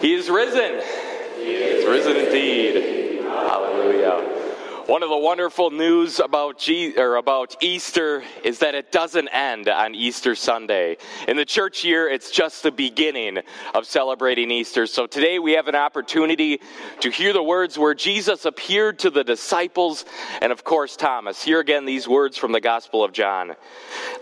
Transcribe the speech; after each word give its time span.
He 0.00 0.14
is 0.14 0.30
risen. 0.30 0.80
He 1.36 1.54
is 1.54 1.86
risen 1.88 2.16
indeed. 2.16 3.22
Hallelujah. 3.22 4.37
One 4.88 5.02
of 5.02 5.10
the 5.10 5.18
wonderful 5.18 5.70
news 5.70 6.18
about, 6.18 6.66
or 6.96 7.16
about 7.16 7.62
Easter 7.62 8.22
is 8.42 8.60
that 8.60 8.74
it 8.74 8.90
doesn't 8.90 9.28
end 9.28 9.68
on 9.68 9.94
Easter 9.94 10.34
Sunday. 10.34 10.96
In 11.28 11.36
the 11.36 11.44
church 11.44 11.84
year, 11.84 12.08
it's 12.08 12.30
just 12.30 12.62
the 12.62 12.70
beginning 12.70 13.36
of 13.74 13.84
celebrating 13.84 14.50
Easter. 14.50 14.86
So 14.86 15.06
today 15.06 15.40
we 15.40 15.52
have 15.52 15.68
an 15.68 15.74
opportunity 15.74 16.62
to 17.00 17.10
hear 17.10 17.34
the 17.34 17.42
words 17.42 17.76
where 17.76 17.92
Jesus 17.92 18.46
appeared 18.46 18.98
to 19.00 19.10
the 19.10 19.22
disciples 19.22 20.06
and, 20.40 20.52
of 20.52 20.64
course, 20.64 20.96
Thomas. 20.96 21.42
Here 21.42 21.60
again, 21.60 21.84
these 21.84 22.08
words 22.08 22.38
from 22.38 22.52
the 22.52 22.60
Gospel 22.62 23.04
of 23.04 23.12
John. 23.12 23.56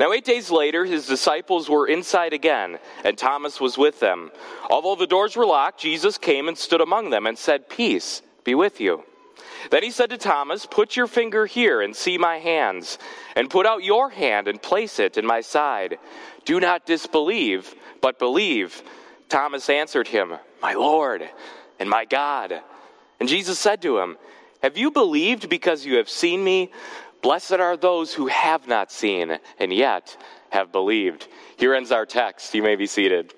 Now, 0.00 0.11
eight 0.11 0.25
days 0.25 0.50
later, 0.50 0.85
his 0.85 1.07
disciples 1.07 1.71
were 1.71 1.86
inside 1.86 2.32
again, 2.32 2.80
and 3.04 3.17
Thomas 3.17 3.61
was 3.61 3.79
with 3.79 4.00
them. 4.00 4.32
Although 4.68 4.96
the 4.96 5.07
doors 5.07 5.36
were 5.36 5.46
locked, 5.46 5.79
Jesus 5.79 6.18
came 6.18 6.48
and 6.48 6.58
stood 6.58 6.80
among 6.80 7.11
them 7.11 7.25
and 7.25 7.39
said, 7.39 7.68
Peace 7.68 8.21
be 8.43 8.57
with 8.57 8.80
you. 8.80 9.04
Then 9.70 9.82
he 9.82 9.90
said 9.90 10.11
to 10.11 10.18
Thomas, 10.18 10.66
Put 10.66 10.96
your 10.96 11.06
finger 11.06 11.46
here 11.46 11.80
and 11.80 11.94
see 11.94 12.18
my 12.18 12.38
hands, 12.38 12.98
and 13.34 13.50
put 13.50 13.66
out 13.66 13.84
your 13.84 14.11
hand 14.11 14.48
and 14.48 14.61
place 14.61 14.98
it 14.98 15.16
in 15.16 15.26
my 15.26 15.40
side. 15.40 15.98
Do 16.44 16.61
not 16.61 16.86
disbelieve, 16.86 17.74
but 18.00 18.18
believe. 18.18 18.82
Thomas 19.29 19.68
answered 19.68 20.08
him, 20.08 20.34
My 20.62 20.74
Lord 20.74 21.29
and 21.79 21.90
my 21.90 22.04
God. 22.04 22.60
And 23.21 23.29
Jesus 23.29 23.58
said 23.58 23.82
to 23.82 23.98
him, 23.98 24.16
Have 24.62 24.76
you 24.76 24.90
believed 24.90 25.48
because 25.48 25.85
you 25.85 25.96
have 25.96 26.08
seen 26.08 26.43
me? 26.43 26.72
Blessed 27.22 27.54
are 27.54 27.76
those 27.76 28.14
who 28.14 28.29
have 28.29 28.68
not 28.68 28.93
seen 28.93 29.38
and 29.58 29.72
yet 29.72 30.16
have 30.50 30.71
believed. 30.71 31.26
Here 31.57 31.74
ends 31.74 31.90
our 31.90 32.06
text. 32.06 32.55
You 32.55 32.62
may 32.62 32.77
be 32.77 32.86
seated. 32.86 33.34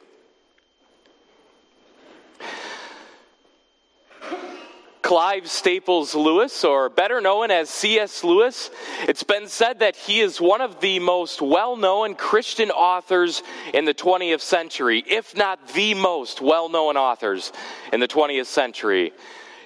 Clive 5.08 5.48
Staples 5.48 6.14
Lewis, 6.14 6.64
or 6.64 6.90
better 6.90 7.22
known 7.22 7.50
as 7.50 7.70
C.S. 7.70 8.22
Lewis, 8.24 8.68
it's 9.08 9.22
been 9.22 9.48
said 9.48 9.78
that 9.78 9.96
he 9.96 10.20
is 10.20 10.38
one 10.38 10.60
of 10.60 10.80
the 10.80 10.98
most 10.98 11.40
well 11.40 11.78
known 11.78 12.14
Christian 12.14 12.70
authors 12.70 13.42
in 13.72 13.86
the 13.86 13.94
20th 13.94 14.42
century, 14.42 15.02
if 15.06 15.34
not 15.34 15.66
the 15.68 15.94
most 15.94 16.42
well 16.42 16.68
known 16.68 16.98
authors 16.98 17.54
in 17.90 18.00
the 18.00 18.06
20th 18.06 18.48
century. 18.48 19.14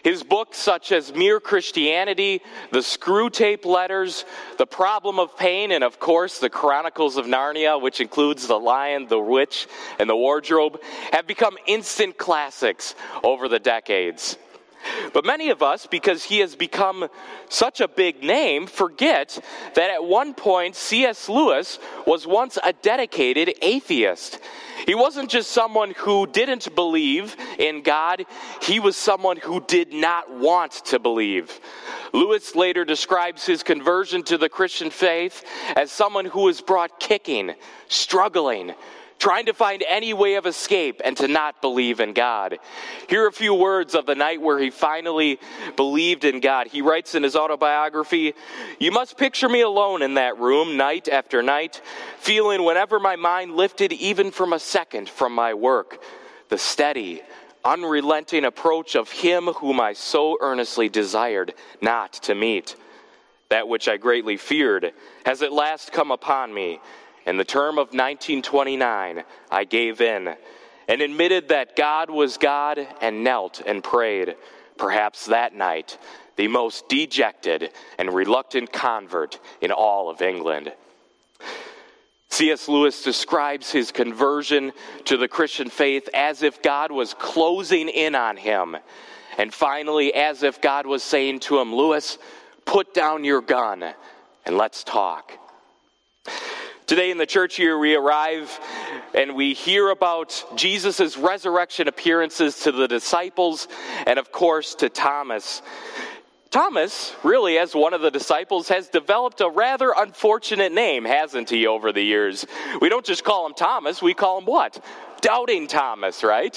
His 0.05 0.23
books, 0.23 0.59
such 0.59 0.93
as 0.93 1.12
Mere 1.12 1.41
Christianity, 1.41 2.41
The 2.71 2.79
Screwtape 2.79 3.65
Letters, 3.65 4.25
The 4.59 4.67
Problem 4.67 5.19
of 5.19 5.37
Pain, 5.37 5.73
and 5.73 5.83
of 5.83 5.99
course, 5.99 6.39
The 6.39 6.51
Chronicles 6.51 7.17
of 7.17 7.27
Narnia, 7.27 7.83
which 7.83 8.01
includes 8.01 8.47
The 8.47 8.61
Lion, 8.61 9.09
the 9.09 9.19
Witch, 9.19 9.67
and 9.99 10.09
the 10.09 10.15
Wardrobe, 10.15 10.79
have 11.11 11.27
become 11.27 11.56
instant 11.67 12.17
classics 12.17 12.95
over 13.25 13.49
the 13.49 13.59
decades. 13.59 14.39
But 15.12 15.25
many 15.25 15.50
of 15.50 15.62
us, 15.62 15.86
because 15.86 16.25
he 16.25 16.38
has 16.38 16.56
become 16.56 17.08
such 17.48 17.80
a 17.80 17.88
big 17.88 18.22
name, 18.22 18.66
forget 18.66 19.38
that 19.75 19.91
at 19.91 20.05
one 20.05 20.34
point 20.34 20.77
C.S. 20.77 21.28
Lewis 21.28 21.78
was 22.06 22.27
once 22.27 22.58
a 22.62 22.72
dedicated 22.72 23.55
atheist. 23.62 24.38
He 24.86 24.94
wasn't 24.94 25.30
just 25.30 25.50
someone 25.50 25.92
who 25.97 26.27
didn't 26.27 26.75
believe 26.75 27.36
in 27.58 27.83
God, 27.83 28.25
he 28.60 28.80
was 28.80 28.97
someone 28.97 29.36
who 29.36 29.60
did 29.60 29.92
not 29.92 30.33
want 30.33 30.72
to 30.86 30.98
believe. 30.98 31.60
Lewis 32.12 32.55
later 32.55 32.84
describes 32.84 33.47
his 33.47 33.62
conversion 33.62 34.22
to 34.25 34.36
the 34.36 34.48
Christian 34.48 34.91
faith 34.91 35.44
as 35.77 35.91
someone 35.91 36.25
who 36.25 36.42
was 36.42 36.60
brought 36.60 37.00
kicking, 37.00 37.55
struggling, 37.88 38.75
trying 39.23 39.47
to 39.47 39.55
find 39.55 39.84
any 39.89 40.12
way 40.12 40.34
of 40.34 40.47
escape 40.47 41.01
and 41.05 41.17
to 41.17 41.28
not 41.28 41.62
believe 41.62 42.01
in 42.01 42.12
God. 42.12 42.59
Here 43.09 43.23
are 43.23 43.28
a 43.28 43.33
few 43.33 43.55
words 43.55 43.95
of 43.95 44.05
the 44.05 44.17
night 44.17 44.42
where 44.42 44.59
he 44.59 44.70
finally 44.70 45.39
believed 45.77 46.25
in 46.25 46.41
God. 46.41 46.67
He 46.67 46.83
writes 46.83 47.15
in 47.15 47.23
his 47.23 47.37
autobiography 47.37 48.34
You 48.81 48.91
must 48.91 49.17
picture 49.17 49.49
me 49.49 49.60
alone 49.60 50.03
in 50.03 50.15
that 50.15 50.38
room 50.38 50.77
night 50.77 51.09
after 51.09 51.41
night, 51.41 51.81
feeling 52.19 52.65
whenever 52.65 52.99
my 52.99 53.15
mind 53.15 53.55
lifted 53.55 53.93
even 53.93 54.33
from 54.33 54.53
a 54.53 54.59
second 54.59 55.09
from 55.09 55.33
my 55.33 55.54
work, 55.54 56.03
the 56.49 56.59
steady, 56.59 57.22
unrelenting 57.65 58.44
approach 58.44 58.97
of 58.97 59.09
him 59.09 59.47
whom 59.47 59.81
I 59.81 59.93
so 59.93 60.37
earnestly 60.41 60.89
desired 60.89 61.54
not 61.81 62.12
to 62.25 62.34
meet. 62.34 62.75
That 63.50 63.69
which 63.69 63.87
I 63.87 63.99
greatly 63.99 64.37
feared 64.37 64.93
has 65.25 65.43
at 65.43 65.53
last 65.53 65.93
come 65.93 66.10
upon 66.10 66.53
me 66.53 66.81
in 67.27 67.37
the 67.37 67.44
term 67.44 67.78
of 67.78 67.88
1929, 67.88 69.22
I 69.50 69.65
gave 69.65 70.00
in 70.00 70.34
and 70.88 71.00
admitted 71.00 71.49
that 71.49 71.77
God 71.77 72.10
was 72.10 72.37
God 72.37 72.87
and 73.00 73.22
knelt 73.22 73.62
and 73.65 73.83
prayed. 73.83 74.34
Perhaps 74.77 75.27
that 75.27 75.55
night, 75.55 75.99
the 76.37 76.49
most 76.49 76.88
dejected 76.88 77.71
and 77.99 78.12
reluctant 78.12 78.72
convert 78.72 79.38
in 79.60 79.71
all 79.71 80.10
of 80.10 80.22
England. 80.22 80.72
C.S. 82.31 82.66
Lewis 82.66 83.03
describes 83.03 83.71
his 83.71 83.93
conversion 83.93 84.72
to 85.04 85.19
the 85.19 85.28
Christian 85.28 85.69
faith 85.69 86.09
as 86.15 86.43
if 86.43 86.62
God 86.62 86.91
was 86.91 87.12
closing 87.15 87.89
in 87.89 88.15
on 88.15 88.39
him. 88.39 88.77
And 89.37 89.53
finally, 89.53 90.15
as 90.15 90.43
if 90.43 90.60
God 90.60 90.87
was 90.87 91.03
saying 91.03 91.41
to 91.41 91.59
him, 91.60 91.75
Lewis, 91.75 92.16
put 92.65 92.94
down 92.94 93.25
your 93.25 93.43
gun 93.43 93.84
and 94.47 94.56
let's 94.56 94.83
talk. 94.83 95.39
Today 96.92 97.10
in 97.10 97.16
the 97.16 97.25
church 97.25 97.58
year, 97.58 97.78
we 97.78 97.94
arrive 97.94 98.60
and 99.14 99.34
we 99.34 99.54
hear 99.54 99.88
about 99.88 100.44
Jesus' 100.56 101.16
resurrection 101.16 101.88
appearances 101.88 102.60
to 102.64 102.70
the 102.70 102.86
disciples 102.86 103.66
and, 104.06 104.19
of 104.19 104.30
course, 104.30 104.75
to 104.75 104.91
Thomas. 104.91 105.62
Thomas, 106.53 107.15
really, 107.23 107.57
as 107.57 107.75
one 107.75 107.95
of 107.95 108.03
the 108.03 108.11
disciples, 108.11 108.69
has 108.69 108.89
developed 108.89 109.41
a 109.41 109.49
rather 109.49 109.95
unfortunate 109.97 110.71
name, 110.71 111.07
hasn't 111.07 111.49
he, 111.49 111.67
over 111.67 111.93
the 111.93 112.03
years? 112.03 112.45
We 112.79 112.91
don't 112.91 113.07
just 113.07 113.25
call 113.25 113.47
him 113.47 113.55
Thomas, 113.55 114.03
we 114.03 114.13
call 114.13 114.37
him 114.37 114.45
what? 114.45 114.85
Doubting 115.23 115.67
Thomas, 115.67 116.23
right? 116.23 116.55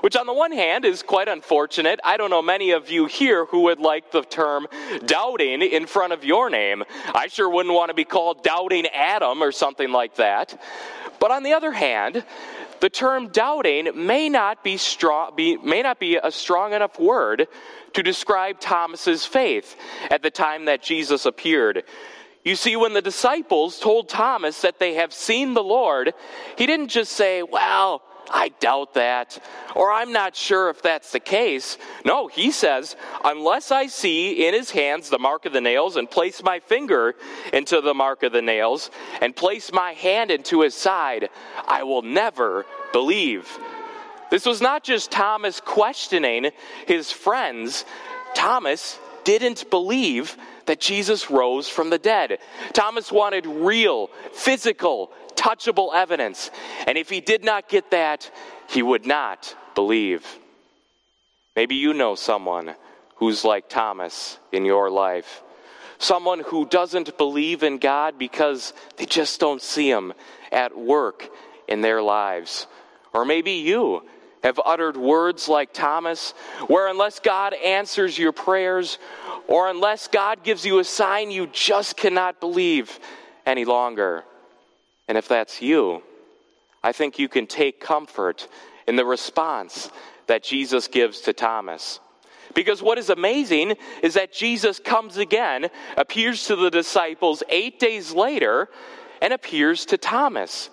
Which, 0.00 0.16
on 0.16 0.24
the 0.24 0.32
one 0.32 0.52
hand, 0.52 0.86
is 0.86 1.02
quite 1.02 1.28
unfortunate. 1.28 2.00
I 2.02 2.16
don't 2.16 2.30
know 2.30 2.40
many 2.40 2.70
of 2.70 2.88
you 2.90 3.04
here 3.04 3.44
who 3.44 3.64
would 3.64 3.78
like 3.78 4.10
the 4.10 4.22
term 4.22 4.68
doubting 5.04 5.60
in 5.60 5.84
front 5.84 6.14
of 6.14 6.24
your 6.24 6.48
name. 6.48 6.82
I 7.14 7.26
sure 7.26 7.50
wouldn't 7.50 7.74
want 7.74 7.90
to 7.90 7.94
be 7.94 8.04
called 8.04 8.42
Doubting 8.42 8.86
Adam 8.86 9.42
or 9.42 9.52
something 9.52 9.92
like 9.92 10.14
that. 10.14 10.58
But 11.18 11.30
on 11.30 11.42
the 11.42 11.52
other 11.52 11.72
hand, 11.72 12.24
the 12.80 12.90
term 12.90 13.28
doubting 13.28 14.06
may 14.06 14.28
not 14.28 14.62
be 14.62 14.76
strong, 14.76 15.34
be, 15.36 15.56
may 15.56 15.82
not 15.82 15.98
be 15.98 16.16
a 16.16 16.30
strong 16.30 16.72
enough 16.72 16.98
word 16.98 17.48
to 17.94 18.02
describe 18.02 18.60
Thomas's 18.60 19.24
faith 19.24 19.76
at 20.10 20.22
the 20.22 20.30
time 20.30 20.66
that 20.66 20.82
Jesus 20.82 21.26
appeared. 21.26 21.84
You 22.44 22.54
see, 22.54 22.76
when 22.76 22.92
the 22.92 23.02
disciples 23.02 23.80
told 23.80 24.08
Thomas 24.08 24.60
that 24.62 24.78
they 24.78 24.94
have 24.94 25.12
seen 25.12 25.54
the 25.54 25.64
Lord, 25.64 26.14
he 26.56 26.66
didn't 26.66 26.88
just 26.88 27.12
say, 27.12 27.42
Well, 27.42 28.02
I 28.30 28.50
doubt 28.60 28.94
that, 28.94 29.38
or 29.74 29.92
I'm 29.92 30.12
not 30.12 30.34
sure 30.34 30.68
if 30.70 30.82
that's 30.82 31.12
the 31.12 31.20
case. 31.20 31.78
No, 32.04 32.26
he 32.26 32.50
says, 32.50 32.96
unless 33.24 33.70
I 33.70 33.86
see 33.86 34.46
in 34.46 34.54
his 34.54 34.70
hands 34.70 35.08
the 35.08 35.18
mark 35.18 35.46
of 35.46 35.52
the 35.52 35.60
nails 35.60 35.96
and 35.96 36.10
place 36.10 36.42
my 36.42 36.60
finger 36.60 37.14
into 37.52 37.80
the 37.80 37.94
mark 37.94 38.22
of 38.22 38.32
the 38.32 38.42
nails 38.42 38.90
and 39.20 39.34
place 39.34 39.72
my 39.72 39.92
hand 39.92 40.30
into 40.30 40.62
his 40.62 40.74
side, 40.74 41.30
I 41.66 41.84
will 41.84 42.02
never 42.02 42.66
believe. 42.92 43.58
This 44.30 44.46
was 44.46 44.60
not 44.60 44.82
just 44.82 45.10
Thomas 45.10 45.60
questioning 45.60 46.50
his 46.86 47.12
friends. 47.12 47.84
Thomas 48.34 48.98
didn't 49.24 49.70
believe 49.70 50.36
that 50.66 50.80
Jesus 50.80 51.30
rose 51.30 51.68
from 51.68 51.90
the 51.90 51.98
dead. 51.98 52.38
Thomas 52.72 53.10
wanted 53.12 53.46
real, 53.46 54.08
physical, 54.32 55.10
touchable 55.36 55.94
evidence. 55.94 56.50
And 56.86 56.98
if 56.98 57.08
he 57.08 57.20
did 57.20 57.44
not 57.44 57.68
get 57.68 57.90
that, 57.92 58.30
he 58.68 58.82
would 58.82 59.06
not 59.06 59.54
believe. 59.74 60.26
Maybe 61.54 61.76
you 61.76 61.94
know 61.94 62.14
someone 62.14 62.74
who's 63.16 63.44
like 63.44 63.68
Thomas 63.68 64.38
in 64.52 64.64
your 64.64 64.90
life. 64.90 65.42
Someone 65.98 66.40
who 66.40 66.66
doesn't 66.66 67.16
believe 67.16 67.62
in 67.62 67.78
God 67.78 68.18
because 68.18 68.74
they 68.96 69.06
just 69.06 69.40
don't 69.40 69.62
see 69.62 69.88
Him 69.88 70.12
at 70.52 70.76
work 70.76 71.28
in 71.66 71.80
their 71.80 72.02
lives. 72.02 72.66
Or 73.14 73.24
maybe 73.24 73.52
you 73.52 74.02
have 74.42 74.60
uttered 74.64 74.96
words 74.96 75.48
like 75.48 75.72
Thomas, 75.72 76.32
where 76.66 76.88
unless 76.88 77.18
God 77.20 77.54
answers 77.54 78.18
your 78.18 78.32
prayers, 78.32 78.98
or 79.48 79.70
unless 79.70 80.08
God 80.08 80.44
gives 80.44 80.66
you 80.66 80.78
a 80.78 80.84
sign, 80.84 81.30
you 81.30 81.46
just 81.46 81.96
cannot 81.96 82.40
believe 82.40 83.00
any 83.46 83.64
longer. 83.64 84.24
And 85.08 85.16
if 85.16 85.28
that's 85.28 85.62
you, 85.62 86.02
I 86.82 86.92
think 86.92 87.18
you 87.18 87.28
can 87.28 87.46
take 87.46 87.80
comfort 87.80 88.48
in 88.86 88.96
the 88.96 89.04
response 89.04 89.90
that 90.26 90.42
Jesus 90.42 90.88
gives 90.88 91.20
to 91.22 91.32
Thomas. 91.32 92.00
Because 92.54 92.82
what 92.82 92.98
is 92.98 93.10
amazing 93.10 93.74
is 94.02 94.14
that 94.14 94.32
Jesus 94.32 94.78
comes 94.78 95.16
again, 95.16 95.68
appears 95.96 96.46
to 96.46 96.56
the 96.56 96.70
disciples 96.70 97.42
eight 97.48 97.78
days 97.78 98.12
later, 98.12 98.68
and 99.20 99.32
appears 99.32 99.84
to 99.86 99.98
Thomas. 99.98 100.70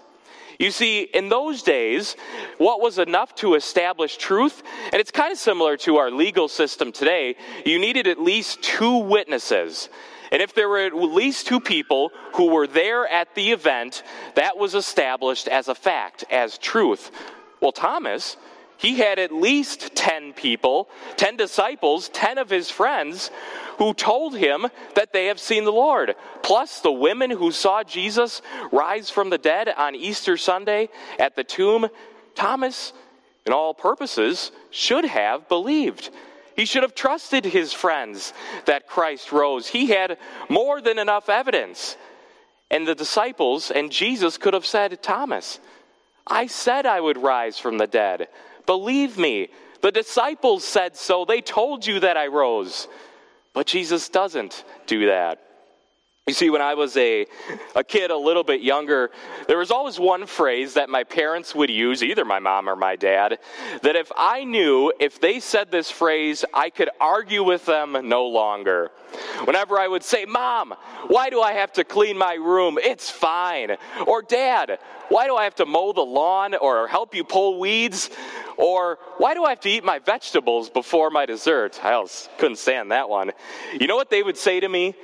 You 0.59 0.71
see, 0.71 1.01
in 1.01 1.29
those 1.29 1.63
days, 1.63 2.15
what 2.57 2.81
was 2.81 2.99
enough 2.99 3.35
to 3.35 3.55
establish 3.55 4.17
truth, 4.17 4.63
and 4.91 4.95
it's 4.95 5.11
kind 5.11 5.31
of 5.31 5.37
similar 5.37 5.77
to 5.77 5.97
our 5.97 6.11
legal 6.11 6.47
system 6.47 6.91
today, 6.91 7.35
you 7.65 7.79
needed 7.79 8.07
at 8.07 8.19
least 8.19 8.61
two 8.61 8.97
witnesses. 8.97 9.89
And 10.31 10.41
if 10.41 10.53
there 10.55 10.67
were 10.67 10.79
at 10.79 10.95
least 10.95 11.47
two 11.47 11.59
people 11.59 12.11
who 12.35 12.47
were 12.47 12.65
there 12.65 13.07
at 13.07 13.35
the 13.35 13.51
event, 13.51 14.03
that 14.35 14.57
was 14.57 14.73
established 14.73 15.47
as 15.47 15.67
a 15.67 15.75
fact, 15.75 16.25
as 16.31 16.57
truth. 16.57 17.11
Well, 17.61 17.71
Thomas, 17.71 18.35
he 18.83 18.97
had 18.97 19.17
at 19.17 19.31
least 19.31 19.95
10 19.95 20.33
people, 20.33 20.89
10 21.15 21.37
disciples, 21.37 22.09
10 22.09 22.37
of 22.37 22.49
his 22.49 22.69
friends 22.69 23.31
who 23.77 23.93
told 23.93 24.35
him 24.35 24.67
that 24.95 25.13
they 25.13 25.27
have 25.27 25.39
seen 25.39 25.63
the 25.63 25.71
Lord. 25.71 26.15
Plus, 26.41 26.81
the 26.81 26.91
women 26.91 27.31
who 27.31 27.53
saw 27.53 27.83
Jesus 27.83 28.41
rise 28.73 29.09
from 29.09 29.29
the 29.29 29.37
dead 29.37 29.69
on 29.69 29.95
Easter 29.95 30.35
Sunday 30.35 30.89
at 31.17 31.37
the 31.37 31.45
tomb, 31.45 31.87
Thomas, 32.35 32.91
in 33.45 33.53
all 33.53 33.73
purposes, 33.73 34.51
should 34.69 35.05
have 35.05 35.47
believed. 35.47 36.09
He 36.57 36.65
should 36.65 36.83
have 36.83 36.93
trusted 36.93 37.45
his 37.45 37.71
friends 37.71 38.33
that 38.65 38.87
Christ 38.89 39.31
rose. 39.31 39.65
He 39.65 39.87
had 39.87 40.17
more 40.49 40.81
than 40.81 40.99
enough 40.99 41.29
evidence. 41.29 41.95
And 42.69 42.85
the 42.85 42.95
disciples 42.95 43.71
and 43.71 43.93
Jesus 43.93 44.37
could 44.37 44.53
have 44.53 44.65
said, 44.65 45.01
Thomas, 45.01 45.61
I 46.27 46.47
said 46.47 46.85
I 46.85 46.99
would 46.99 47.17
rise 47.17 47.57
from 47.57 47.77
the 47.77 47.87
dead. 47.87 48.27
Believe 48.65 49.17
me. 49.17 49.49
The 49.81 49.91
disciples 49.91 50.63
said 50.63 50.95
so. 50.95 51.25
They 51.25 51.41
told 51.41 51.85
you 51.85 51.99
that 52.01 52.17
I 52.17 52.27
rose. 52.27 52.87
But 53.53 53.67
Jesus 53.67 54.09
doesn't 54.09 54.63
do 54.87 55.07
that. 55.07 55.39
You 56.25 56.33
see, 56.33 56.49
when 56.49 56.61
I 56.61 56.73
was 56.73 56.95
a, 56.95 57.25
a 57.75 57.83
kid, 57.83 58.09
a 58.09 58.15
little 58.15 58.45
bit 58.45 58.61
younger, 58.61 59.11
there 59.49 59.57
was 59.57 59.71
always 59.71 59.99
one 59.99 60.25
phrase 60.25 60.75
that 60.75 60.89
my 60.89 61.03
parents 61.03 61.53
would 61.53 61.69
use, 61.69 62.01
either 62.01 62.23
my 62.23 62.39
mom 62.39 62.69
or 62.69 62.77
my 62.77 62.95
dad, 62.95 63.39
that 63.81 63.97
if 63.97 64.09
I 64.15 64.45
knew 64.45 64.93
if 65.01 65.19
they 65.19 65.41
said 65.41 65.69
this 65.69 65.91
phrase, 65.91 66.45
I 66.53 66.69
could 66.69 66.89
argue 67.01 67.43
with 67.43 67.65
them 67.65 67.97
no 68.07 68.25
longer. 68.25 68.91
Whenever 69.43 69.77
I 69.77 69.89
would 69.89 70.01
say, 70.01 70.23
Mom, 70.23 70.73
why 71.07 71.29
do 71.29 71.41
I 71.41 71.51
have 71.51 71.73
to 71.73 71.83
clean 71.83 72.17
my 72.17 72.35
room? 72.35 72.79
It's 72.81 73.09
fine. 73.09 73.75
Or, 74.07 74.21
Dad, 74.21 74.79
why 75.09 75.27
do 75.27 75.35
I 75.35 75.43
have 75.43 75.55
to 75.55 75.65
mow 75.65 75.91
the 75.91 76.03
lawn 76.03 76.55
or 76.55 76.87
help 76.87 77.13
you 77.13 77.25
pull 77.25 77.59
weeds? 77.59 78.09
Or, 78.55 78.97
why 79.17 79.33
do 79.33 79.43
I 79.43 79.49
have 79.49 79.59
to 79.59 79.69
eat 79.69 79.83
my 79.83 79.99
vegetables 79.99 80.69
before 80.69 81.09
my 81.09 81.25
dessert? 81.25 81.83
I 81.83 81.91
else 81.91 82.29
couldn't 82.37 82.59
stand 82.59 82.91
that 82.91 83.09
one. 83.09 83.33
You 83.77 83.87
know 83.87 83.97
what 83.97 84.09
they 84.09 84.23
would 84.23 84.37
say 84.37 84.61
to 84.61 84.69
me? 84.69 84.95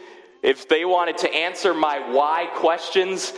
If 0.42 0.68
they 0.68 0.86
wanted 0.86 1.18
to 1.20 1.34
answer 1.34 1.74
my 1.74 2.00
why 2.12 2.48
questions 2.56 3.34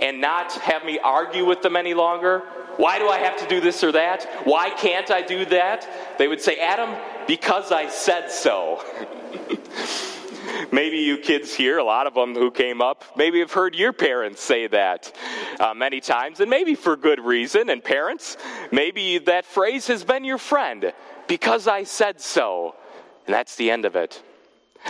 and 0.00 0.20
not 0.20 0.52
have 0.52 0.84
me 0.84 0.98
argue 0.98 1.44
with 1.44 1.62
them 1.62 1.76
any 1.76 1.94
longer, 1.94 2.44
why 2.76 2.98
do 2.98 3.08
I 3.08 3.18
have 3.18 3.36
to 3.38 3.48
do 3.48 3.60
this 3.60 3.82
or 3.82 3.92
that? 3.92 4.24
Why 4.44 4.70
can't 4.70 5.10
I 5.10 5.20
do 5.20 5.44
that? 5.46 6.16
They 6.16 6.28
would 6.28 6.40
say, 6.40 6.56
Adam, 6.56 6.96
because 7.26 7.72
I 7.72 7.88
said 7.88 8.30
so. 8.30 8.84
maybe 10.72 10.98
you 10.98 11.18
kids 11.18 11.54
here, 11.54 11.78
a 11.78 11.84
lot 11.84 12.06
of 12.06 12.14
them 12.14 12.34
who 12.34 12.50
came 12.50 12.80
up, 12.80 13.04
maybe 13.16 13.40
have 13.40 13.52
heard 13.52 13.74
your 13.74 13.92
parents 13.92 14.40
say 14.40 14.66
that 14.68 15.12
uh, 15.58 15.74
many 15.74 16.00
times, 16.00 16.40
and 16.40 16.48
maybe 16.48 16.74
for 16.74 16.96
good 16.96 17.20
reason. 17.20 17.68
And 17.70 17.82
parents, 17.82 18.36
maybe 18.70 19.18
that 19.18 19.44
phrase 19.44 19.86
has 19.88 20.04
been 20.04 20.24
your 20.24 20.38
friend, 20.38 20.92
because 21.26 21.66
I 21.66 21.82
said 21.82 22.20
so. 22.20 22.76
And 23.26 23.34
that's 23.34 23.56
the 23.56 23.70
end 23.70 23.84
of 23.84 23.96
it. 23.96 24.22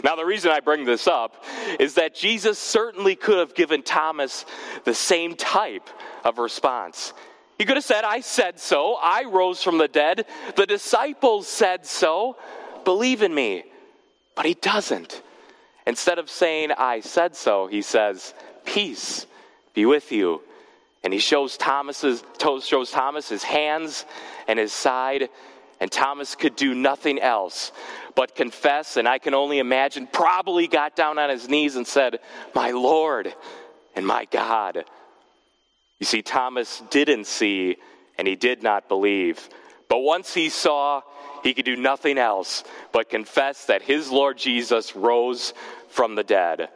Now, 0.04 0.16
the 0.16 0.24
reason 0.24 0.50
I 0.50 0.60
bring 0.60 0.84
this 0.84 1.06
up 1.06 1.44
is 1.80 1.94
that 1.94 2.14
Jesus 2.14 2.58
certainly 2.58 3.16
could 3.16 3.38
have 3.38 3.54
given 3.54 3.82
Thomas 3.82 4.44
the 4.84 4.94
same 4.94 5.34
type 5.34 5.88
of 6.24 6.38
response. 6.38 7.12
He 7.58 7.64
could 7.64 7.76
have 7.76 7.84
said, 7.84 8.04
I 8.04 8.20
said 8.20 8.60
so. 8.60 8.96
I 9.00 9.24
rose 9.24 9.62
from 9.62 9.78
the 9.78 9.88
dead. 9.88 10.26
The 10.54 10.66
disciples 10.66 11.48
said 11.48 11.84
so. 11.84 12.36
Believe 12.84 13.22
in 13.22 13.34
me. 13.34 13.64
But 14.36 14.46
he 14.46 14.54
doesn't. 14.54 15.20
Instead 15.86 16.18
of 16.18 16.30
saying, 16.30 16.70
I 16.70 17.00
said 17.00 17.34
so, 17.34 17.66
he 17.66 17.82
says, 17.82 18.34
Peace 18.64 19.26
be 19.74 19.86
with 19.86 20.12
you. 20.12 20.42
And 21.02 21.12
he 21.12 21.18
shows, 21.18 21.56
Thomas's, 21.56 22.22
shows 22.62 22.90
Thomas 22.90 23.28
his 23.28 23.42
hands 23.42 24.04
and 24.46 24.58
his 24.58 24.72
side, 24.72 25.28
and 25.80 25.90
Thomas 25.90 26.34
could 26.34 26.56
do 26.56 26.74
nothing 26.74 27.18
else 27.20 27.72
but 28.14 28.34
confess, 28.34 28.96
and 28.96 29.06
I 29.06 29.18
can 29.18 29.34
only 29.34 29.58
imagine, 29.58 30.08
probably 30.08 30.66
got 30.66 30.96
down 30.96 31.18
on 31.18 31.30
his 31.30 31.48
knees 31.48 31.76
and 31.76 31.86
said, 31.86 32.18
My 32.54 32.72
Lord 32.72 33.32
and 33.94 34.06
my 34.06 34.24
God. 34.24 34.84
You 36.00 36.06
see, 36.06 36.22
Thomas 36.22 36.82
didn't 36.90 37.26
see 37.26 37.76
and 38.16 38.26
he 38.26 38.36
did 38.36 38.62
not 38.62 38.88
believe. 38.88 39.48
But 39.88 40.00
once 40.00 40.34
he 40.34 40.48
saw, 40.48 41.02
he 41.42 41.54
could 41.54 41.64
do 41.64 41.76
nothing 41.76 42.18
else 42.18 42.64
but 42.92 43.08
confess 43.08 43.66
that 43.66 43.82
his 43.82 44.10
Lord 44.10 44.36
Jesus 44.36 44.96
rose 44.96 45.54
from 45.88 46.14
the 46.14 46.24
dead. 46.24 46.68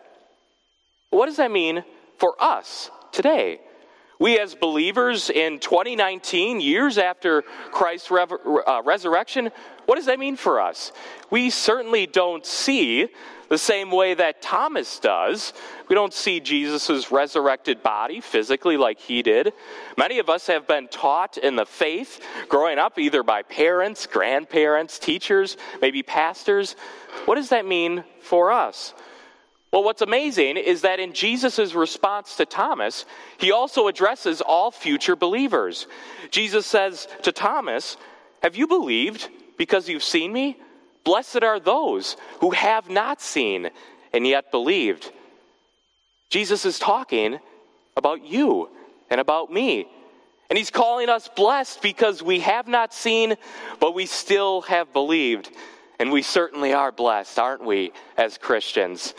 What 1.11 1.27
does 1.27 1.37
that 1.37 1.51
mean 1.51 1.85
for 2.19 2.35
us 2.41 2.91
today? 3.11 3.61
We, 4.23 4.39
as 4.39 4.55
believers 4.55 5.31
in 5.31 5.59
2019, 5.59 6.61
years 6.61 6.97
after 6.97 7.43
Christ's 7.73 8.09
uh, 8.09 8.81
resurrection, 8.85 9.51
what 9.87 9.97
does 9.97 10.07
that 10.07 10.21
mean 10.21 10.37
for 10.37 10.61
us? 10.61 10.93
We 11.33 11.51
certainly 11.51 12.07
don't 12.07 12.47
see 12.47 13.09
the 13.49 13.59
same 13.59 13.91
way 13.91 14.15
that 14.15 14.41
Thomas 14.41 15.01
does. 15.01 15.53
We 15.89 15.97
don't 15.97 16.15
see 16.15 16.39
Jesus' 16.39 17.11
resurrected 17.11 17.83
body 17.83 18.21
physically 18.21 18.77
like 18.77 19.01
he 19.01 19.23
did. 19.23 19.55
Many 19.99 20.21
of 20.21 20.31
us 20.31 20.47
have 20.47 20.69
been 20.69 20.87
taught 20.87 21.37
in 21.37 21.57
the 21.57 21.67
faith 21.67 22.25
growing 22.49 22.79
up 22.79 23.01
either 23.01 23.25
by 23.25 23.43
parents, 23.43 24.07
grandparents, 24.07 25.01
teachers, 25.01 25.57
maybe 25.81 26.05
pastors. 26.05 26.77
What 27.25 27.35
does 27.35 27.49
that 27.49 27.67
mean 27.67 28.05
for 28.21 28.53
us? 28.53 28.95
Well, 29.73 29.83
what's 29.83 30.03
amazing 30.03 30.59
is 30.59 30.83
that 30.83 31.01
in 31.01 31.15
Jesus' 31.15 31.75
response 31.75 32.37
to 32.37 32.45
Thomas, 32.45 33.07
he 33.39 33.53
also 33.53 33.89
addresses 33.89 34.43
all 34.43 34.71
future 34.71 35.17
believers. 35.17 35.87
Jesus 36.31 36.67
says 36.67 37.09
to 37.23 37.33
Thomas, 37.33 37.97
Have 38.43 38.55
you 38.55 38.67
believed 38.67 39.31
because 39.57 39.89
you've 39.89 40.03
seen 40.05 40.31
me? 40.31 40.59
Blessed 41.05 41.43
are 41.43 41.59
those 41.59 42.19
who 42.41 42.51
have 42.51 42.91
not 42.91 43.23
seen 43.23 43.71
and 44.13 44.27
yet 44.27 44.51
believed. 44.51 45.11
Jesus 46.29 46.67
is 46.67 46.79
talking 46.79 47.39
about 47.97 48.25
you 48.25 48.69
and 49.11 49.21
about 49.21 49.51
me. 49.51 49.89
And 50.51 50.59
he's 50.59 50.71
calling 50.71 51.09
us 51.09 51.29
blessed 51.35 51.81
because 51.81 52.23
we 52.23 52.41
have 52.41 52.69
not 52.69 52.93
seen, 52.93 53.37
but 53.81 53.95
we 53.95 54.05
still 54.05 54.61
have 54.63 54.93
believed. 54.93 55.51
And 55.99 56.13
we 56.13 56.21
certainly 56.21 56.75
are 56.75 56.93
blessed, 56.93 57.39
aren't 57.39 57.65
we, 57.65 57.93
as 58.19 58.37
Christians? 58.37 59.15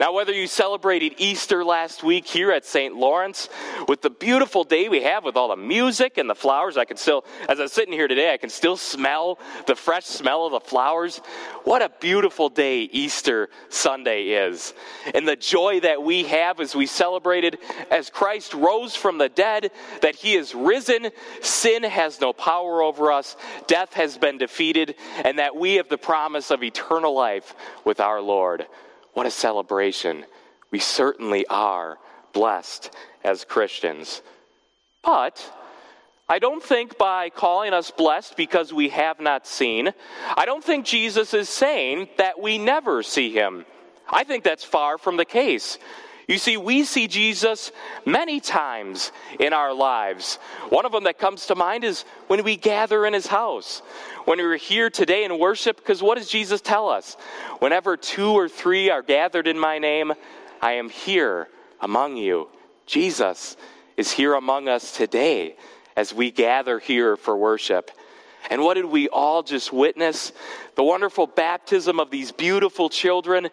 Now, 0.00 0.12
whether 0.12 0.32
you 0.32 0.48
celebrated 0.48 1.14
Easter 1.18 1.64
last 1.64 2.02
week 2.02 2.26
here 2.26 2.50
at 2.50 2.64
St. 2.64 2.96
Lawrence 2.96 3.48
with 3.86 4.02
the 4.02 4.10
beautiful 4.10 4.64
day 4.64 4.88
we 4.88 5.02
have 5.04 5.22
with 5.22 5.36
all 5.36 5.48
the 5.48 5.56
music 5.56 6.18
and 6.18 6.28
the 6.28 6.34
flowers, 6.34 6.76
I 6.76 6.84
can 6.84 6.96
still, 6.96 7.24
as 7.48 7.60
I'm 7.60 7.68
sitting 7.68 7.92
here 7.92 8.08
today, 8.08 8.32
I 8.32 8.36
can 8.36 8.50
still 8.50 8.76
smell 8.76 9.38
the 9.68 9.76
fresh 9.76 10.04
smell 10.04 10.46
of 10.46 10.52
the 10.52 10.60
flowers. 10.60 11.18
What 11.62 11.80
a 11.80 11.92
beautiful 12.00 12.48
day 12.48 12.82
Easter 12.82 13.50
Sunday 13.68 14.30
is. 14.48 14.74
And 15.14 15.28
the 15.28 15.36
joy 15.36 15.78
that 15.80 16.02
we 16.02 16.24
have 16.24 16.58
as 16.58 16.74
we 16.74 16.86
celebrated 16.86 17.58
as 17.92 18.10
Christ 18.10 18.52
rose 18.52 18.96
from 18.96 19.18
the 19.18 19.28
dead, 19.28 19.70
that 20.02 20.16
he 20.16 20.34
is 20.34 20.56
risen, 20.56 21.12
sin 21.40 21.84
has 21.84 22.20
no 22.20 22.32
power 22.32 22.82
over 22.82 23.12
us, 23.12 23.36
death 23.68 23.92
has 23.94 24.18
been 24.18 24.38
defeated, 24.38 24.96
and 25.24 25.38
that 25.38 25.54
we 25.54 25.74
have 25.74 25.88
the 25.88 25.98
promise 25.98 26.50
of 26.50 26.64
eternal 26.64 27.14
life 27.14 27.54
with 27.84 28.00
our 28.00 28.20
Lord. 28.20 28.66
What 29.14 29.26
a 29.26 29.30
celebration. 29.30 30.26
We 30.70 30.78
certainly 30.80 31.46
are 31.46 31.98
blessed 32.32 32.90
as 33.24 33.44
Christians. 33.44 34.22
But 35.02 35.50
I 36.28 36.38
don't 36.38 36.62
think 36.62 36.98
by 36.98 37.30
calling 37.30 37.72
us 37.72 37.90
blessed 37.90 38.36
because 38.36 38.72
we 38.72 38.88
have 38.88 39.20
not 39.20 39.46
seen, 39.46 39.92
I 40.36 40.46
don't 40.46 40.64
think 40.64 40.84
Jesus 40.84 41.32
is 41.32 41.48
saying 41.48 42.08
that 42.18 42.40
we 42.40 42.58
never 42.58 43.02
see 43.02 43.32
him. 43.32 43.64
I 44.10 44.24
think 44.24 44.42
that's 44.44 44.64
far 44.64 44.98
from 44.98 45.16
the 45.16 45.24
case. 45.24 45.78
You 46.26 46.38
see, 46.38 46.56
we 46.56 46.84
see 46.84 47.06
Jesus 47.06 47.70
many 48.06 48.40
times 48.40 49.12
in 49.38 49.52
our 49.52 49.74
lives. 49.74 50.36
One 50.70 50.86
of 50.86 50.92
them 50.92 51.04
that 51.04 51.18
comes 51.18 51.46
to 51.46 51.54
mind 51.54 51.84
is 51.84 52.04
when 52.28 52.42
we 52.44 52.56
gather 52.56 53.04
in 53.04 53.12
his 53.12 53.26
house. 53.26 53.82
When 54.24 54.38
we're 54.38 54.56
here 54.56 54.88
today 54.88 55.24
in 55.24 55.38
worship, 55.38 55.76
because 55.76 56.02
what 56.02 56.16
does 56.16 56.28
Jesus 56.28 56.62
tell 56.62 56.88
us? 56.88 57.16
Whenever 57.58 57.96
two 57.98 58.30
or 58.30 58.48
three 58.48 58.88
are 58.88 59.02
gathered 59.02 59.46
in 59.46 59.58
my 59.58 59.78
name, 59.78 60.14
I 60.62 60.72
am 60.72 60.88
here 60.88 61.48
among 61.80 62.16
you. 62.16 62.48
Jesus 62.86 63.58
is 63.98 64.10
here 64.10 64.34
among 64.34 64.68
us 64.68 64.96
today 64.96 65.56
as 65.94 66.14
we 66.14 66.30
gather 66.30 66.78
here 66.78 67.16
for 67.16 67.36
worship. 67.36 67.90
And 68.50 68.62
what 68.62 68.74
did 68.74 68.86
we 68.86 69.08
all 69.08 69.42
just 69.42 69.72
witness? 69.72 70.32
The 70.74 70.84
wonderful 70.84 71.26
baptism 71.26 72.00
of 72.00 72.10
these 72.10 72.32
beautiful 72.32 72.88
children. 72.88 73.48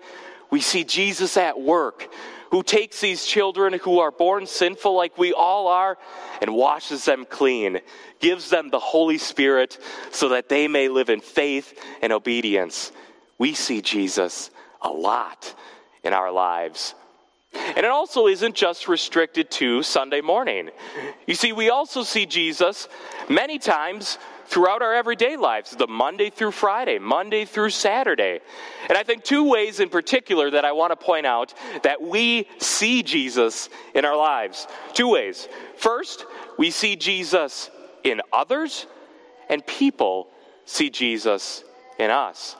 We 0.50 0.62
see 0.62 0.86
Jesus 0.86 1.36
at 1.36 1.60
work 1.60 2.10
who 2.51 2.62
takes 2.62 3.00
these 3.00 3.25
children 3.25 3.74
who 3.81 4.00
are 4.00 4.12
born 4.12 4.46
sinful 4.46 4.96
like 4.96 5.17
we 5.17 5.34
all 5.34 5.67
are 5.67 5.98
and 6.41 6.53
washes 6.53 7.05
them 7.05 7.25
clean, 7.25 7.79
gives 8.20 8.50
them 8.50 8.70
the 8.70 8.79
Holy 8.79 9.17
Spirit 9.17 9.77
so 10.12 10.29
that 10.29 10.50
they 10.50 10.67
may 10.67 10.89
live 10.89 11.10
in 11.10 11.22
faith 11.22 11.79
and 12.01 12.12
obedience. 12.12 12.91
We 13.38 13.53
see 13.53 13.81
Jesus 13.81 14.51
a 14.81 14.89
lot 14.89 15.55
in 16.03 16.13
our 16.13 16.31
lives. 16.31 16.93
And 17.53 17.79
it 17.79 17.86
also 17.86 18.27
isn't 18.27 18.55
just 18.55 18.88
restricted 18.88 19.50
to 19.51 19.84
Sunday 19.84 20.22
morning. 20.22 20.70
You 21.27 21.36
see, 21.36 21.51
we 21.51 21.70
also 21.70 22.03
see 22.03 22.25
Jesus 22.25 22.88
many 23.29 23.60
times 23.60 24.17
throughout 24.51 24.81
our 24.81 24.93
everyday 24.93 25.38
lives, 25.38 25.72
the 25.72 25.88
Monday 25.88 26.29
through 26.29 26.51
Friday, 26.51 27.00
Monday 27.00 27.46
through 27.46 27.70
Saturday. 27.70 28.41
And 28.89 28.98
I 28.98 29.03
think 29.03 29.24
two 29.24 29.50
ways 29.50 29.79
in 29.79 29.88
particular 29.88 30.51
that 30.51 30.65
I 30.65 30.74
want 30.74 30.91
to 30.91 30.98
point 30.98 31.25
out 31.25 31.53
that 31.84 32.01
we 32.01 32.50
see 32.60 33.01
Jesus 33.01 33.70
in 33.96 34.03
our 34.03 34.17
lives. 34.17 34.67
Two 34.93 35.10
ways. 35.10 35.48
First, 35.77 36.25
we 36.58 36.70
see 36.70 36.98
Jesus 36.98 37.72
in 38.03 38.22
others, 38.34 38.88
and 39.50 39.65
people 39.65 40.27
see 40.65 40.89
Jesus 40.89 41.63
in 41.98 42.12
us. 42.12 42.58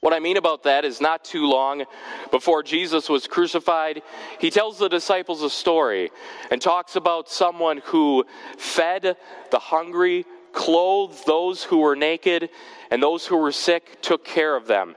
What 0.00 0.12
I 0.12 0.18
mean 0.18 0.36
about 0.36 0.64
that 0.64 0.84
is 0.84 1.00
not 1.00 1.24
too 1.24 1.46
long 1.46 1.84
before 2.30 2.62
Jesus 2.62 3.08
was 3.08 3.26
crucified, 3.26 4.02
he 4.38 4.50
tells 4.50 4.78
the 4.78 4.88
disciples 4.88 5.42
a 5.42 5.50
story 5.50 6.10
and 6.50 6.60
talks 6.60 6.96
about 6.96 7.28
someone 7.28 7.78
who 7.78 8.24
fed 8.58 9.16
the 9.50 9.58
hungry, 9.58 10.26
clothed 10.56 11.24
those 11.26 11.62
who 11.62 11.78
were 11.78 11.94
naked, 11.94 12.48
and 12.90 13.00
those 13.00 13.26
who 13.26 13.36
were 13.36 13.52
sick 13.52 14.00
took 14.00 14.24
care 14.24 14.56
of 14.56 14.66
them. 14.66 14.96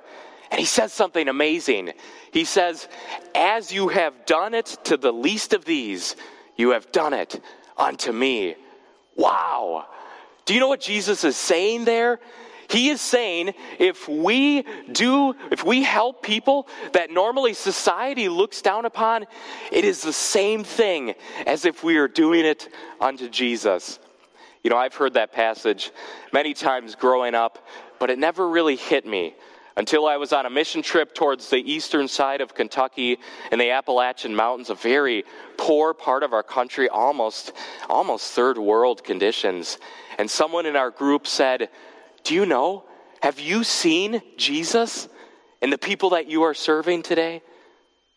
And 0.49 0.59
he 0.59 0.65
says 0.65 0.93
something 0.93 1.27
amazing. 1.27 1.91
He 2.31 2.45
says, 2.45 2.87
As 3.35 3.71
you 3.71 3.89
have 3.89 4.25
done 4.25 4.55
it 4.55 4.65
to 4.85 4.97
the 4.97 5.11
least 5.11 5.53
of 5.53 5.65
these, 5.65 6.15
you 6.55 6.71
have 6.71 6.91
done 6.91 7.13
it 7.13 7.39
unto 7.77 8.11
me. 8.11 8.55
Wow. 9.15 9.85
Do 10.45 10.53
you 10.53 10.59
know 10.59 10.69
what 10.69 10.81
Jesus 10.81 11.23
is 11.23 11.35
saying 11.35 11.85
there? 11.85 12.19
He 12.69 12.89
is 12.89 13.01
saying 13.01 13.53
if 13.79 14.07
we 14.07 14.63
do, 14.91 15.35
if 15.51 15.65
we 15.65 15.83
help 15.83 16.21
people 16.23 16.67
that 16.93 17.11
normally 17.11 17.53
society 17.53 18.29
looks 18.29 18.61
down 18.61 18.85
upon, 18.85 19.25
it 19.71 19.83
is 19.83 20.01
the 20.01 20.13
same 20.13 20.63
thing 20.63 21.15
as 21.45 21.65
if 21.65 21.83
we 21.83 21.97
are 21.97 22.07
doing 22.07 22.45
it 22.45 22.69
unto 23.01 23.27
Jesus. 23.27 23.99
You 24.63 24.69
know, 24.69 24.77
I've 24.77 24.95
heard 24.95 25.13
that 25.13 25.31
passage 25.31 25.91
many 26.33 26.53
times 26.53 26.95
growing 26.95 27.35
up, 27.35 27.65
but 27.99 28.09
it 28.09 28.19
never 28.19 28.49
really 28.49 28.75
hit 28.75 29.05
me 29.05 29.35
until 29.77 30.05
I 30.05 30.17
was 30.17 30.33
on 30.33 30.45
a 30.45 30.49
mission 30.49 30.81
trip 30.81 31.15
towards 31.15 31.49
the 31.49 31.57
eastern 31.57 32.09
side 32.09 32.41
of 32.41 32.53
Kentucky 32.53 33.17
in 33.51 33.59
the 33.59 33.71
Appalachian 33.71 34.35
Mountains, 34.35 34.69
a 34.69 34.75
very 34.75 35.23
poor 35.57 35.93
part 35.93 36.21
of 36.23 36.33
our 36.33 36.43
country, 36.43 36.89
almost 36.89 37.53
almost 37.89 38.33
third 38.33 38.57
world 38.57 39.03
conditions. 39.05 39.77
And 40.17 40.29
someone 40.29 40.65
in 40.65 40.75
our 40.75 40.91
group 40.91 41.25
said, 41.25 41.69
do 42.23 42.33
you 42.35 42.45
know? 42.45 42.83
Have 43.21 43.39
you 43.39 43.63
seen 43.63 44.21
Jesus 44.37 45.07
in 45.61 45.69
the 45.69 45.77
people 45.77 46.09
that 46.11 46.29
you 46.29 46.43
are 46.43 46.53
serving 46.53 47.03
today? 47.03 47.41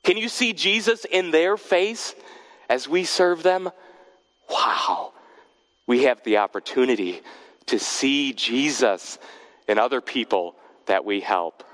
Can 0.02 0.16
you 0.16 0.28
see 0.28 0.52
Jesus 0.52 1.04
in 1.04 1.30
their 1.30 1.56
face 1.56 2.16
as 2.68 2.88
we 2.88 3.04
serve 3.04 3.44
them? 3.44 3.70
Wow. 4.50 5.12
We 5.86 6.04
have 6.04 6.22
the 6.22 6.38
opportunity 6.38 7.22
to 7.66 7.78
see 7.78 8.32
Jesus 8.32 9.18
in 9.68 9.78
other 9.78 10.00
people 10.00 10.56
that 10.86 11.04
we 11.04 11.20
help. 11.20 11.64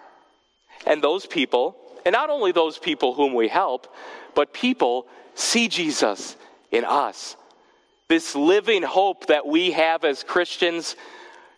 And 0.86 1.02
those 1.02 1.26
people, 1.26 1.76
and 2.04 2.12
not 2.12 2.30
only 2.30 2.52
those 2.52 2.78
people 2.78 3.14
whom 3.14 3.34
we 3.34 3.48
help, 3.48 3.94
but 4.34 4.52
people 4.52 5.06
see 5.34 5.68
Jesus 5.68 6.36
in 6.70 6.84
us. 6.84 7.36
This 8.08 8.34
living 8.34 8.82
hope 8.82 9.26
that 9.26 9.46
we 9.46 9.72
have 9.72 10.04
as 10.04 10.22
Christians 10.22 10.96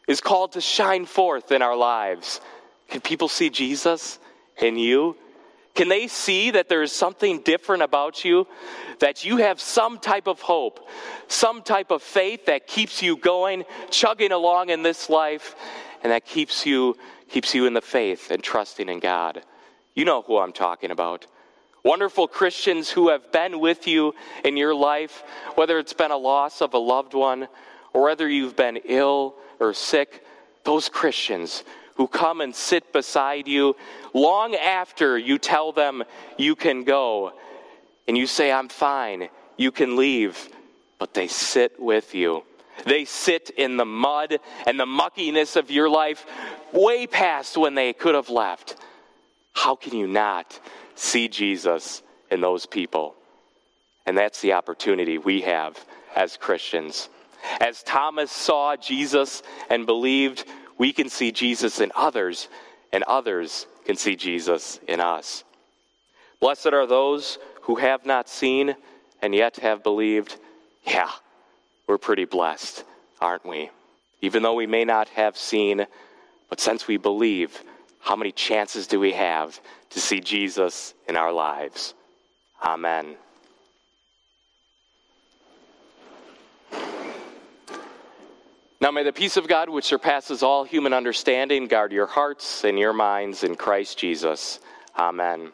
is 0.09 0.21
called 0.21 0.53
to 0.53 0.61
shine 0.61 1.07
forth 1.07 1.53
in 1.53 1.63
our 1.63 1.77
lives. 1.77 2.41
Can 2.89 3.01
people 3.01 3.29
see 3.29 3.51
Jesus 3.51 4.19
in 4.61 4.77
you? 4.77 5.17
Can 5.75 5.89
they 5.89 6.09
see 6.09 6.51
that 6.51 6.69
there 6.69 6.83
is 6.83 6.93
something 6.93 7.41
different 7.41 7.83
about 7.83 8.25
you? 8.25 8.47
That 8.99 9.25
you 9.25 9.39
have 9.39 9.61
some 9.61 9.99
type 9.99 10.27
of 10.27 10.41
hope, 10.41 10.89
some 11.29 11.63
type 11.63 11.91
of 11.91 12.03
faith 12.03 12.47
that 12.47 12.67
keeps 12.67 13.03
you 13.03 13.17
going, 13.17 13.65
chugging 13.91 14.33
along 14.33 14.71
in 14.71 14.83
this 14.83 15.09
life, 15.09 15.55
and 16.03 16.13
that 16.13 16.27
keeps 16.27 16.67
you, 16.67 16.97
keeps 17.29 17.55
you 17.55 17.67
in 17.67 17.73
the 17.73 17.81
faith 17.81 18.31
and 18.31 18.43
trusting 18.43 18.89
in 18.89 19.01
God? 19.01 19.43
You 19.95 20.05
know 20.05 20.23
who 20.23 20.39
I'm 20.39 20.53
talking 20.53 20.91
about. 20.91 21.27
Wonderful 21.83 22.29
Christians 22.29 22.91
who 22.91 23.09
have 23.09 23.33
been 23.33 23.59
with 23.59 23.87
you 23.87 24.15
in 24.45 24.57
your 24.57 24.75
life, 24.75 25.23
whether 25.55 25.79
it's 25.79 25.95
been 25.95 26.11
a 26.11 26.17
loss 26.17 26.61
of 26.61 26.75
a 26.75 26.79
loved 26.79 27.15
one 27.15 27.49
or 27.95 28.03
whether 28.03 28.29
you've 28.29 28.57
been 28.57 28.77
ill 28.85 29.37
or 29.59 29.73
sick, 29.73 30.25
those 30.65 30.89
Christians 30.89 31.65
who 32.01 32.09
come 32.09 32.41
and 32.41 32.55
sit 32.55 32.95
beside 32.95 33.47
you 33.47 33.77
long 34.15 34.55
after 34.55 35.19
you 35.19 35.37
tell 35.37 35.71
them 35.71 36.03
you 36.39 36.57
can 36.57 36.83
go 36.83 37.31
and 38.09 38.17
you 38.17 38.27
say, 38.27 38.51
I'm 38.51 38.71
fine, 38.71 39.29
you 39.59 39.71
can 39.71 39.97
leave, 39.97 40.49
but 40.99 41.13
they 41.13 41.29
sit 41.29 41.79
with 41.79 42.15
you. 42.15 42.43
They 42.87 43.05
sit 43.05 43.51
in 43.51 43.77
the 43.77 43.85
mud 43.85 44.39
and 44.67 44.81
the 44.81 44.87
muckiness 44.87 45.57
of 45.57 45.71
your 45.71 45.91
life 45.91 46.25
way 46.73 47.07
past 47.07 47.59
when 47.59 47.75
they 47.75 47.93
could 47.93 48.15
have 48.15 48.31
left. 48.31 48.77
How 49.53 49.77
can 49.77 49.95
you 49.95 50.07
not 50.07 50.59
see 50.95 51.29
Jesus 51.29 52.03
in 52.31 52.41
those 52.41 52.65
people? 52.65 53.15
And 54.07 54.17
that's 54.17 54.41
the 54.41 54.55
opportunity 54.55 55.19
we 55.19 55.43
have 55.43 55.79
as 56.17 56.39
Christians. 56.39 57.11
As 57.61 57.83
Thomas 57.83 58.31
saw 58.31 58.77
Jesus 58.77 59.43
and 59.69 59.85
believed, 59.85 60.47
we 60.81 60.95
can 60.95 61.11
see 61.11 61.31
Jesus 61.31 61.79
in 61.79 61.93
others, 61.95 62.49
and 62.91 63.05
others 63.05 63.67
can 63.85 63.97
see 63.97 64.17
Jesus 64.17 64.81
in 64.89 64.99
us. 64.99 65.45
Blessed 66.41 66.69
are 66.69 66.87
those 66.87 67.39
who 67.65 67.77
have 67.77 68.07
not 68.07 68.31
seen 68.31 68.75
and 69.21 69.35
yet 69.35 69.57
have 69.57 69.83
believed. 69.83 70.39
Yeah, 70.87 71.11
we're 71.87 71.99
pretty 71.99 72.25
blessed, 72.25 72.83
aren't 73.21 73.45
we? 73.45 73.69
Even 74.23 74.43
though 74.43 74.55
we 74.55 74.67
may 74.67 74.87
not 74.87 75.11
have 75.11 75.37
seen, 75.37 75.85
but 76.49 76.61
since 76.61 76.89
we 76.89 76.97
believe, 76.97 77.63
how 77.99 78.17
many 78.17 78.33
chances 78.33 78.87
do 78.87 78.99
we 78.99 79.13
have 79.13 79.61
to 79.91 80.01
see 80.01 80.21
Jesus 80.21 80.95
in 81.07 81.15
our 81.15 81.31
lives? 81.31 81.93
Amen. 82.65 83.17
Now 88.81 88.91
may 88.91 89.03
the 89.03 89.13
peace 89.13 89.37
of 89.37 89.47
God, 89.47 89.69
which 89.69 89.85
surpasses 89.85 90.43
all 90.43 90.65
human 90.65 90.95
understanding, 90.95 91.67
guard 91.67 91.93
your 91.93 92.07
hearts 92.07 92.65
and 92.65 92.79
your 92.79 92.95
minds 92.95 93.45
in 93.45 93.55
Christ 93.55 93.99
Jesus. 93.99 94.59
Amen. 94.99 95.53